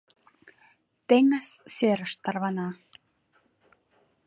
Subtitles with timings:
[1.07, 2.69] Теҥыз серыш тарвана